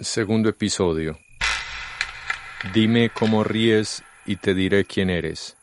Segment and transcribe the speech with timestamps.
[0.00, 1.18] Segundo episodio.
[2.72, 5.56] Dime cómo ríes y te diré quién eres.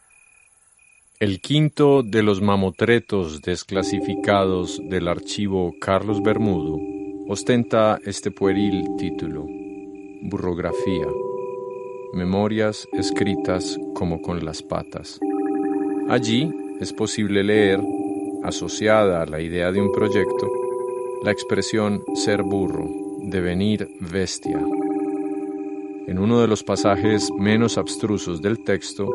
[1.22, 6.78] El quinto de los mamotretos desclasificados del archivo Carlos Bermudo
[7.30, 9.45] ostenta este pueril título,
[10.23, 11.08] Burrografía,
[12.12, 15.17] Memorias escritas como con las patas.
[16.09, 17.80] Allí es posible leer,
[18.44, 20.52] asociada a la idea de un proyecto,
[21.23, 24.60] la expresión ser burro devenir bestia.
[26.08, 29.09] En uno de los pasajes menos abstrusos del texto,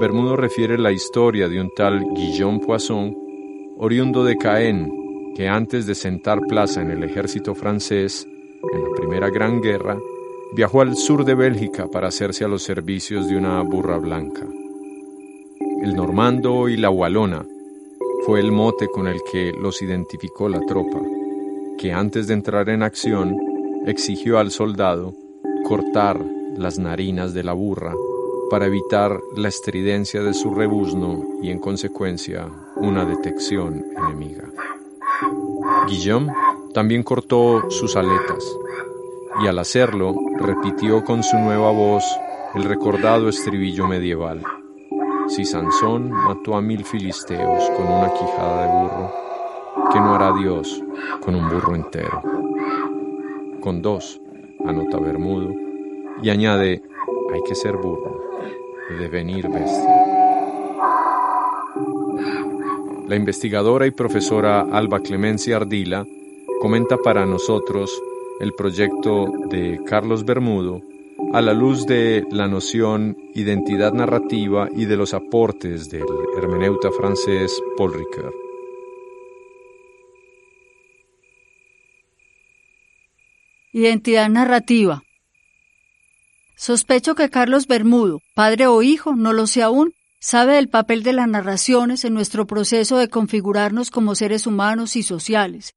[0.00, 3.16] Bermudo refiere la historia de un tal Guillaume Poisson,
[3.78, 4.90] oriundo de Caen,
[5.36, 8.26] que antes de sentar plaza en el ejército francés,
[8.72, 9.98] en la Primera Gran Guerra,
[10.54, 14.46] viajó al sur de Bélgica para hacerse a los servicios de una burra blanca.
[15.82, 17.46] El normando y la walona
[18.26, 21.00] fue el mote con el que los identificó la tropa,
[21.78, 23.36] que antes de entrar en acción
[23.86, 25.14] exigió al soldado
[25.64, 26.20] cortar
[26.56, 27.94] las narinas de la burra
[28.50, 34.44] para evitar la estridencia de su rebuzno y en consecuencia una detección enemiga.
[35.88, 36.32] Guillaume
[36.74, 38.44] también cortó sus aletas
[39.42, 42.04] y al hacerlo repitió con su nueva voz
[42.54, 44.42] el recordado estribillo medieval.
[45.28, 49.12] Si Sansón mató a mil filisteos con una quijada de burro,
[49.92, 50.82] ¿qué no hará Dios
[51.20, 52.41] con un burro entero?
[53.62, 54.20] Con dos,
[54.66, 55.54] anota Bermudo,
[56.22, 56.82] y añade,
[57.32, 58.20] hay que ser burro,
[58.98, 60.02] devenir bestia.
[63.08, 66.06] La investigadora y profesora Alba Clemencia Ardila
[66.60, 68.02] comenta para nosotros
[68.40, 70.80] el proyecto de Carlos Bermudo
[71.32, 76.04] a la luz de la noción identidad narrativa y de los aportes del
[76.36, 78.51] hermeneuta francés Paul Ricoeur.
[83.74, 85.02] Identidad narrativa.
[86.58, 91.14] Sospecho que Carlos Bermudo, padre o hijo, no lo sé aún, sabe del papel de
[91.14, 95.74] las narraciones en nuestro proceso de configurarnos como seres humanos y sociales,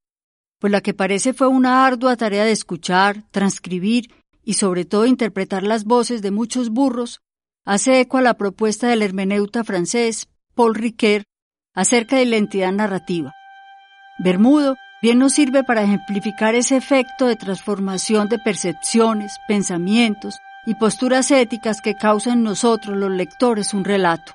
[0.60, 4.12] pues la que parece fue una ardua tarea de escuchar, transcribir
[4.44, 7.22] y sobre todo interpretar las voces de muchos burros,
[7.64, 11.24] hace eco a la propuesta del hermeneuta francés Paul Ricoeur
[11.74, 13.32] acerca de la identidad narrativa.
[14.20, 21.30] Bermudo bien nos sirve para ejemplificar ese efecto de transformación de percepciones, pensamientos y posturas
[21.30, 24.34] éticas que causa en nosotros los lectores un relato.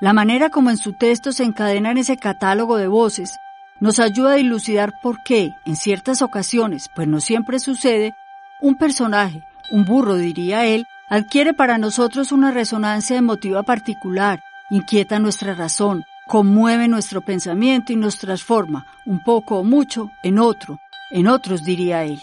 [0.00, 3.38] La manera como en su texto se encadena en ese catálogo de voces
[3.78, 8.14] nos ayuda a dilucidar por qué, en ciertas ocasiones, pues no siempre sucede,
[8.62, 15.52] un personaje, un burro diría él, adquiere para nosotros una resonancia emotiva particular, inquieta nuestra
[15.52, 20.78] razón, conmueve nuestro pensamiento y nos transforma, un poco o mucho, en otro,
[21.10, 22.22] en otros diría él.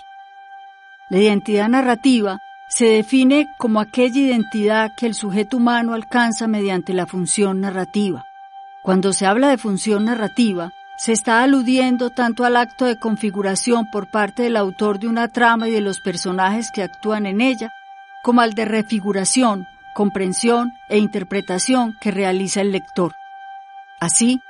[1.09, 2.39] La identidad narrativa
[2.69, 8.23] se define como aquella identidad que el sujeto humano alcanza mediante la función narrativa.
[8.81, 14.07] Cuando se habla de función narrativa, se está aludiendo tanto al acto de configuración por
[14.07, 17.71] parte del autor de una trama y de los personajes que actúan en ella,
[18.23, 23.13] como al de refiguración, comprensión e interpretación que realiza el lector.
[24.01, 24.41] Así,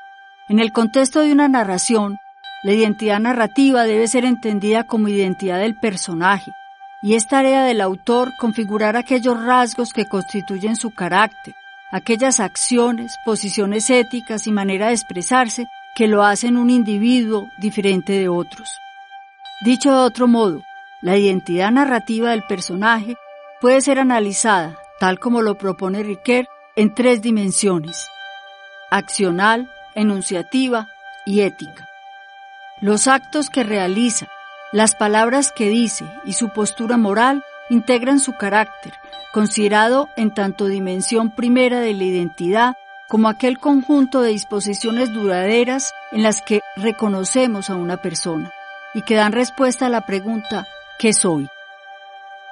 [0.48, 2.18] en el contexto de una narración,
[2.64, 6.54] la identidad narrativa debe ser entendida como identidad del personaje,
[7.02, 11.54] y es tarea del autor configurar aquellos rasgos que constituyen su carácter,
[11.92, 18.30] aquellas acciones, posiciones éticas y manera de expresarse que lo hacen un individuo diferente de
[18.30, 18.78] otros.
[19.66, 20.62] Dicho de otro modo,
[21.02, 23.18] la identidad narrativa del personaje
[23.60, 26.48] puede ser analizada, tal como lo propone Riquet,
[26.78, 28.08] en tres dimensiones
[28.92, 30.88] accional, enunciativa
[31.26, 31.88] y ética.
[32.80, 34.28] Los actos que realiza,
[34.72, 38.94] las palabras que dice y su postura moral integran su carácter,
[39.34, 42.76] considerado en tanto dimensión primera de la identidad
[43.08, 48.52] como aquel conjunto de disposiciones duraderas en las que reconocemos a una persona
[48.94, 50.68] y que dan respuesta a la pregunta
[50.98, 51.50] ¿qué soy?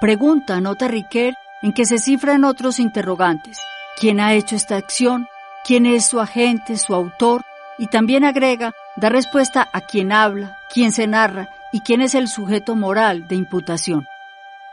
[0.00, 3.60] Pregunta, nota Riquet, en que se cifran otros interrogantes.
[3.98, 5.28] ¿Quién ha hecho esta acción?
[5.64, 7.42] Quién es su agente, su autor,
[7.78, 12.28] y también agrega, da respuesta a quién habla, quién se narra y quién es el
[12.28, 14.06] sujeto moral de imputación.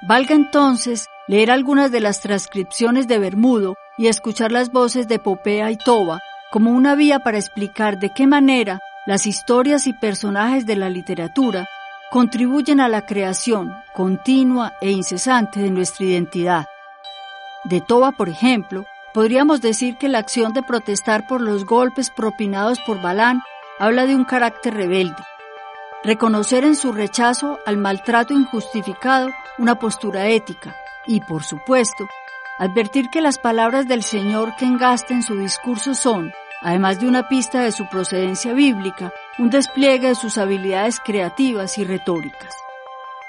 [0.02, 5.72] Valga entonces leer algunas de las transcripciones de Bermudo y escuchar las voces de Popea
[5.72, 6.20] y Toba
[6.52, 11.66] como una vía para explicar de qué manera las historias y personajes de la literatura
[12.12, 16.66] contribuyen a la creación continua e incesante de nuestra identidad.
[17.64, 18.86] De Toba, por ejemplo,
[19.18, 23.42] podríamos decir que la acción de protestar por los golpes propinados por Balán
[23.80, 25.24] habla de un carácter rebelde.
[26.04, 30.76] Reconocer en su rechazo al maltrato injustificado una postura ética
[31.08, 32.06] y, por supuesto,
[32.60, 36.32] advertir que las palabras del Señor que engasta en su discurso son,
[36.62, 41.86] además de una pista de su procedencia bíblica, un despliegue de sus habilidades creativas y
[41.86, 42.54] retóricas.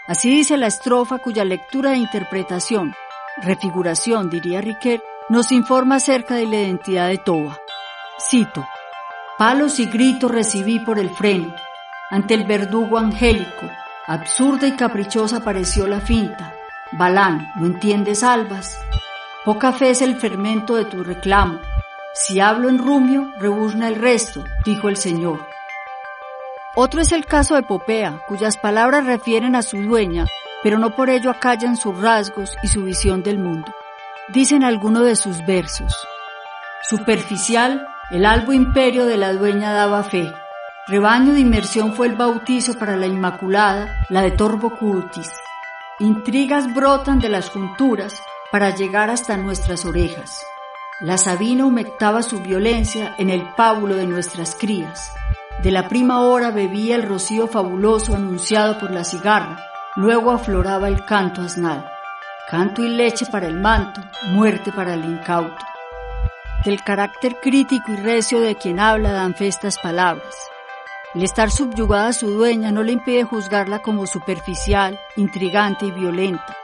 [0.07, 2.93] Así dice la estrofa cuya lectura e interpretación,
[3.39, 7.59] refiguración diría Riquet, nos informa acerca de la identidad de Toba.
[8.19, 8.67] Cito,
[9.37, 11.55] Palos y gritos recibí por el freno,
[12.11, 13.69] ante el verdugo angélico,
[14.07, 16.55] absurda y caprichosa pareció la finta.
[16.93, 18.81] Balán, ¿no entiendes albas?
[19.45, 21.61] Poca fe es el fermento de tu reclamo.
[22.15, 25.47] Si hablo en rumio, rebuzna el resto, dijo el Señor.
[26.75, 30.27] Otro es el caso de Popea, cuyas palabras refieren a su dueña,
[30.63, 33.73] pero no por ello acallan sus rasgos y su visión del mundo.
[34.29, 35.95] Dicen algunos de sus versos.
[36.83, 40.31] Superficial, el albo imperio de la dueña daba fe.
[40.87, 45.31] Rebaño de inmersión fue el bautizo para la Inmaculada, la de Torbo Cutis.
[45.99, 48.23] Intrigas brotan de las junturas
[48.53, 50.43] para llegar hasta nuestras orejas.
[51.01, 55.11] La Sabina humectaba su violencia en el pábulo de nuestras crías.
[55.63, 59.59] De la prima hora bebía el rocío fabuloso anunciado por la cigarra,
[59.97, 61.91] luego afloraba el canto asnal.
[62.51, 65.67] Canto y leche para el manto, muerte para el incauto.
[66.65, 70.35] Del carácter crítico y recio de quien habla dan fe estas palabras.
[71.15, 76.57] El estar subyugada a su dueña no le impide juzgarla como superficial, intrigante y violenta.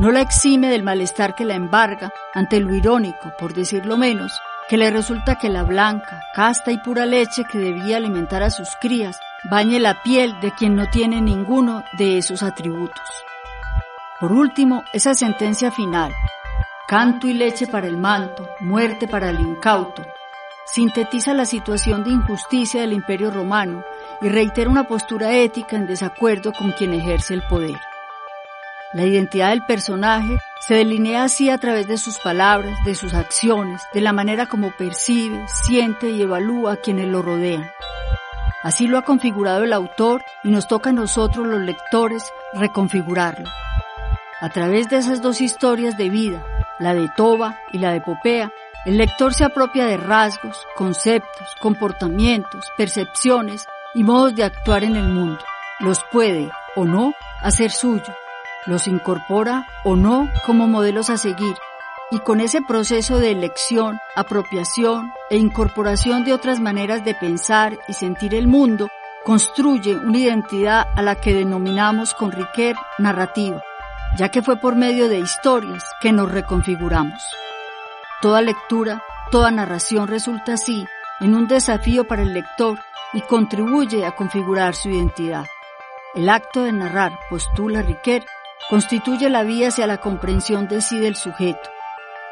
[0.00, 4.32] No la exime del malestar que la embarga ante lo irónico, por decirlo menos,
[4.68, 8.70] que le resulta que la blanca, casta y pura leche que debía alimentar a sus
[8.80, 13.29] crías bañe la piel de quien no tiene ninguno de esos atributos.
[14.20, 16.12] Por último, esa sentencia final,
[16.86, 20.04] canto y leche para el manto, muerte para el incauto,
[20.66, 23.82] sintetiza la situación de injusticia del imperio romano
[24.20, 27.80] y reitera una postura ética en desacuerdo con quien ejerce el poder.
[28.92, 33.80] La identidad del personaje se delinea así a través de sus palabras, de sus acciones,
[33.94, 37.70] de la manera como percibe, siente y evalúa a quienes lo rodean.
[38.62, 43.48] Así lo ha configurado el autor y nos toca a nosotros los lectores reconfigurarlo.
[44.40, 46.42] A través de esas dos historias de vida,
[46.78, 48.50] la de Toba y la de Popea,
[48.86, 55.08] el lector se apropia de rasgos, conceptos, comportamientos, percepciones y modos de actuar en el
[55.08, 55.44] mundo.
[55.78, 58.14] Los puede, o no, hacer suyo.
[58.64, 61.56] Los incorpora o no como modelos a seguir.
[62.10, 67.92] Y con ese proceso de elección, apropiación e incorporación de otras maneras de pensar y
[67.92, 68.88] sentir el mundo,
[69.22, 73.62] construye una identidad a la que denominamos con Riquet narrativa,
[74.16, 77.22] ya que fue por medio de historias que nos reconfiguramos.
[78.20, 80.86] Toda lectura, toda narración resulta así
[81.20, 82.78] en un desafío para el lector
[83.12, 85.46] y contribuye a configurar su identidad.
[86.14, 88.24] El acto de narrar, postula Riquet,
[88.68, 91.70] constituye la vía hacia la comprensión de sí del sujeto.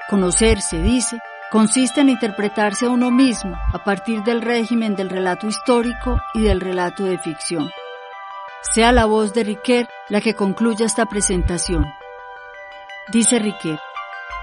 [0.09, 1.19] Conocerse, dice,
[1.51, 6.61] consiste en interpretarse a uno mismo a partir del régimen del relato histórico y del
[6.61, 7.71] relato de ficción.
[8.63, 11.87] Sea la voz de Riquet la que concluya esta presentación.
[13.13, 13.79] Dice Riquet,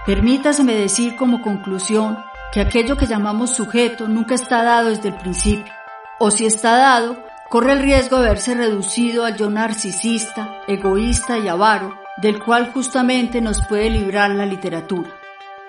[0.06, 2.18] permítaseme decir como conclusión
[2.52, 5.74] que aquello que llamamos sujeto nunca está dado desde el principio,
[6.20, 7.18] o si está dado,
[7.50, 13.42] corre el riesgo de verse reducido al yo narcisista, egoísta y avaro, del cual justamente
[13.42, 15.10] nos puede librar la literatura.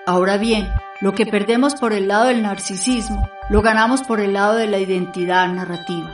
[0.05, 0.69] Ahora bien,
[1.01, 4.79] lo que perdemos por el lado del narcisismo, lo ganamos por el lado de la
[4.79, 6.09] identidad narrativa.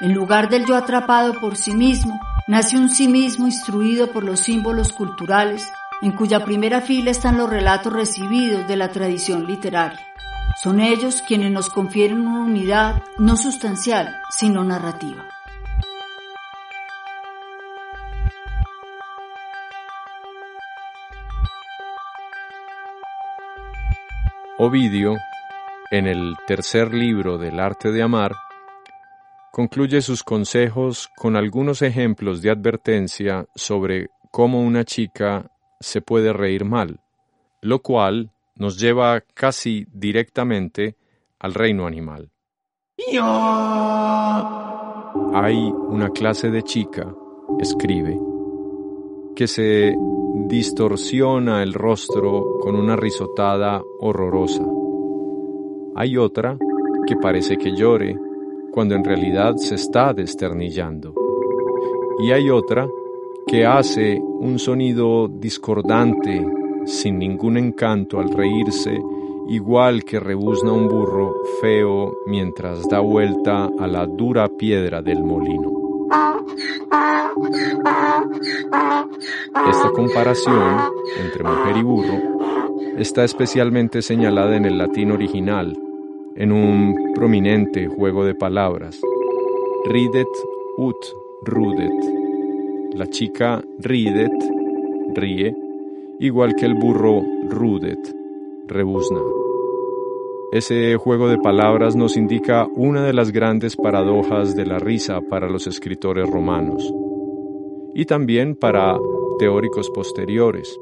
[0.00, 4.40] En lugar del yo atrapado por sí mismo, nace un sí mismo instruido por los
[4.40, 5.68] símbolos culturales,
[6.00, 10.00] en cuya primera fila están los relatos recibidos de la tradición literaria.
[10.62, 15.24] Son ellos quienes nos confieren una unidad no sustancial, sino narrativa.
[24.58, 25.16] Ovidio,
[25.90, 28.32] en el tercer libro del arte de amar,
[29.52, 36.64] concluye sus consejos con algunos ejemplos de advertencia sobre cómo una chica se puede reír
[36.64, 37.00] mal,
[37.60, 40.96] lo cual nos lleva casi directamente
[41.38, 42.30] al reino animal.
[45.34, 47.14] hay una clase de chica,
[47.60, 48.18] escribe,
[49.36, 49.94] que se
[50.46, 54.64] distorsiona el rostro con una risotada horrorosa.
[55.94, 56.56] Hay otra
[57.06, 58.16] que parece que llore
[58.72, 61.14] cuando en realidad se está desternillando.
[62.20, 62.88] Y hay otra
[63.46, 66.44] que hace un sonido discordante,
[66.86, 68.98] sin ningún encanto al reírse,
[69.48, 75.70] igual que rebuzna un burro feo mientras da vuelta a la dura piedra del molino.
[79.68, 80.78] Esta comparación
[81.22, 82.32] entre mujer y burro
[82.96, 85.76] está especialmente señalada en el latín original,
[86.36, 89.00] en un prominente juego de palabras.
[89.86, 90.28] Ridet
[90.76, 90.96] ut
[91.42, 92.94] rudet.
[92.94, 94.32] La chica ridet,
[95.14, 95.54] ríe,
[96.20, 97.98] igual que el burro rudet,
[98.66, 99.20] rebuzna.
[100.52, 105.48] Ese juego de palabras nos indica una de las grandes paradojas de la risa para
[105.48, 106.92] los escritores romanos
[107.94, 108.98] y también para
[109.38, 110.78] teóricos posteriores.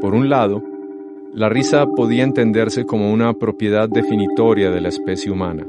[0.00, 0.62] Por un lado,
[1.32, 5.66] la risa podía entenderse como una propiedad definitoria de la especie humana.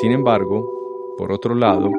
[0.00, 1.90] Sin embargo, por otro lado,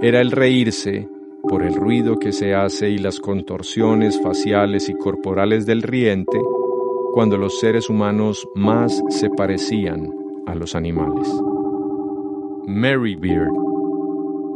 [0.00, 1.08] era el reírse
[1.42, 6.40] por el ruido que se hace y las contorsiones faciales y corporales del riente
[7.12, 10.08] cuando los seres humanos más se parecían
[10.46, 11.28] a los animales.
[12.66, 13.52] Mary Beard,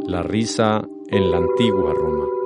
[0.06, 2.43] la risa en la antigua Roma.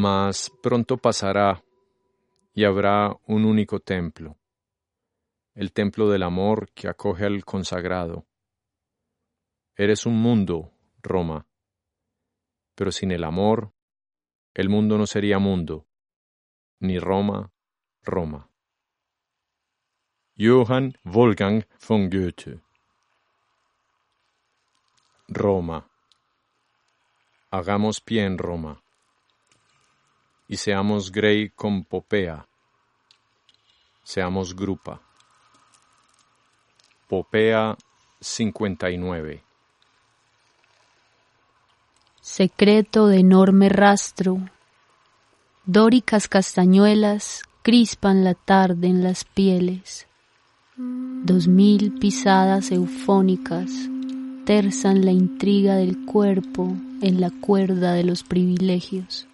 [0.00, 1.62] Mas pronto pasará
[2.54, 4.38] y habrá un único templo,
[5.54, 8.24] el templo del amor que acoge al consagrado.
[9.76, 11.46] Eres un mundo, Roma,
[12.74, 13.74] pero sin el amor,
[14.54, 15.86] el mundo no sería mundo,
[16.78, 17.52] ni Roma,
[18.02, 18.48] Roma.
[20.38, 22.58] Johann Wolfgang von Goethe
[25.28, 25.86] Roma.
[27.50, 28.82] Hagamos pie en Roma
[30.50, 32.44] y seamos Grey con Popea.
[34.02, 35.00] Seamos Grupa.
[37.08, 37.78] Popea
[38.20, 39.44] 59.
[42.20, 44.38] Secreto de enorme rastro.
[45.66, 50.08] Dóricas castañuelas crispan la tarde en las pieles.
[50.76, 53.70] Dos mil pisadas eufónicas
[54.46, 59.29] terzan la intriga del cuerpo en la cuerda de los privilegios.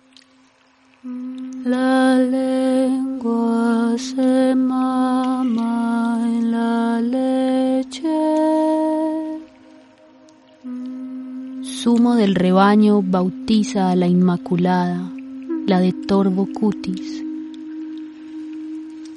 [1.64, 8.08] La lengua se mama en la leche.
[11.62, 15.08] Sumo del rebaño bautiza a la Inmaculada,
[15.66, 17.22] la de Torvo Cutis.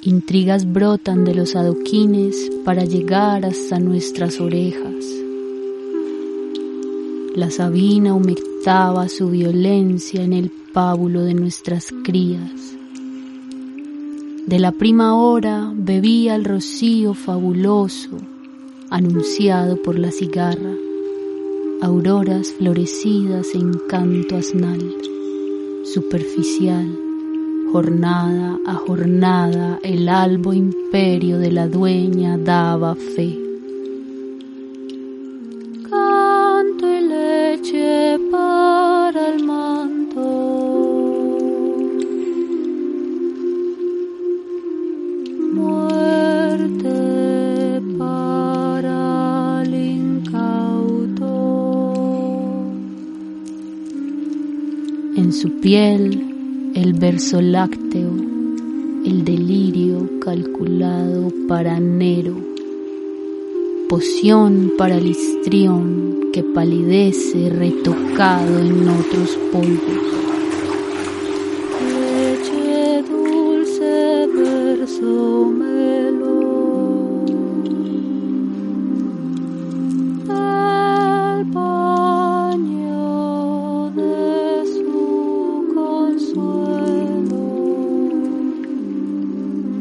[0.02, 5.04] Intrigas brotan de los adoquines para llegar hasta nuestras orejas.
[7.40, 12.76] La Sabina humectaba su violencia en el pábulo de nuestras crías.
[14.46, 18.18] De la prima hora bebía el rocío fabuloso
[18.90, 20.74] anunciado por la cigarra,
[21.80, 24.84] auroras florecidas en canto asnal,
[25.94, 26.94] superficial,
[27.72, 33.39] jornada a jornada el albo imperio de la dueña daba fe.
[55.40, 58.10] Su piel el verso lácteo,
[59.06, 62.36] el delirio calculado para Nero,
[63.88, 70.02] poción para el histrión que palidece retocado en otros polvos.
[71.86, 75.50] Leche dulce verso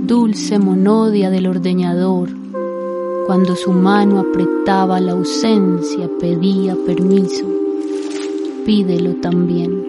[0.10, 2.39] dulce monodia del ordeñador,
[3.30, 7.46] cuando su mano apretaba la ausencia pedía permiso,
[8.66, 9.89] pídelo también.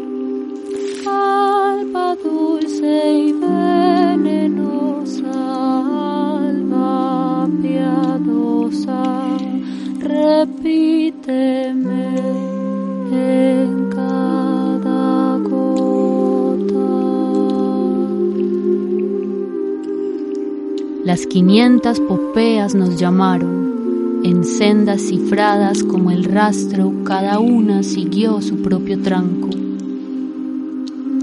[21.11, 28.63] Las quinientas popeas nos llamaron, en sendas cifradas como el rastro, cada una siguió su
[28.63, 29.49] propio tranco.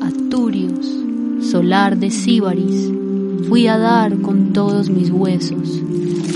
[0.02, 0.94] Aturios,
[1.40, 2.92] solar de Síbaris,
[3.48, 5.82] fui a dar con todos mis huesos,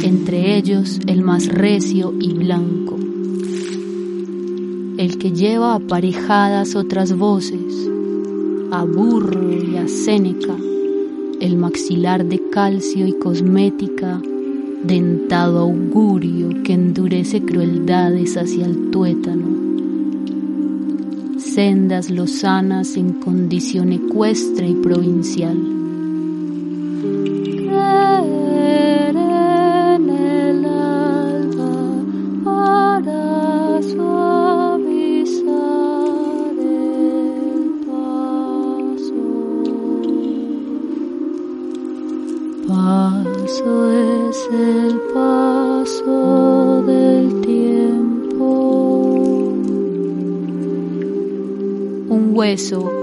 [0.01, 2.96] entre ellos el más recio y blanco,
[4.98, 7.89] el que lleva aparejadas otras voces,
[8.72, 10.55] a burro y a Séneca,
[11.41, 14.21] el maxilar de calcio y cosmética,
[14.83, 19.50] dentado augurio que endurece crueldades hacia el tuétano.
[21.38, 25.80] Sendas lozanas en condición ecuestre y provincial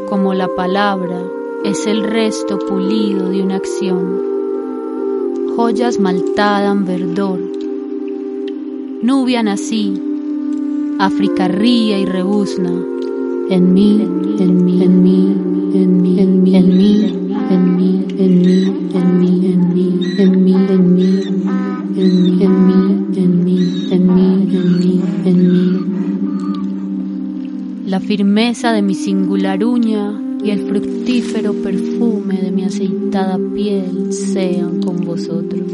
[0.08, 1.22] como la palabra,
[1.64, 4.22] es el resto pulido de una acción.
[5.56, 7.38] Joyas maltada en verdor.
[9.02, 10.00] Nubia nací,
[10.98, 12.70] África ría y rebuzna.
[13.50, 16.20] En mí, en mí, en mí, en mí, en mí,
[28.08, 35.04] firmeza de mi singular uña y el fructífero perfume de mi aceitada piel sean con
[35.04, 35.70] vosotros.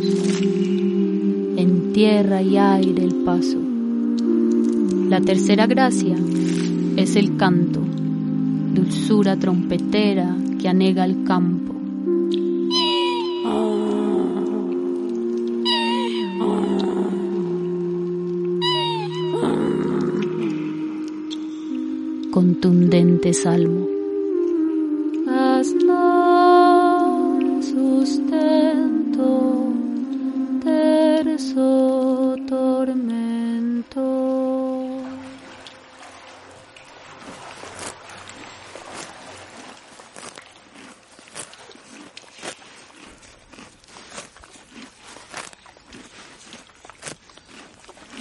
[1.57, 3.57] En tierra y aire el paso.
[5.09, 6.17] La tercera gracia
[6.97, 7.79] es el canto,
[8.75, 11.64] dulzura trompetera que anega el campo
[22.35, 23.87] contundente salmo.
[27.63, 29.29] sustento,
[30.65, 34.03] terzo tormento.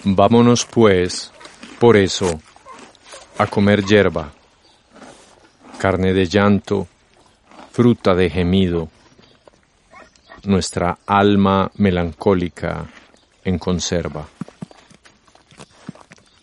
[0.06, 1.32] Vámonos pues,
[1.80, 2.40] por eso,
[3.38, 4.32] a comer hierba,
[5.80, 6.88] carne de llanto,
[7.72, 8.90] fruta de gemido,
[10.44, 12.86] nuestra alma melancólica
[13.44, 14.28] en conserva.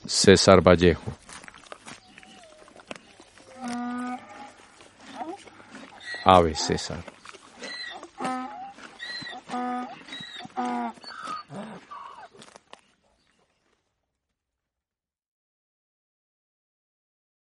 [0.07, 1.13] César Vallejo.
[6.25, 7.20] Ave César.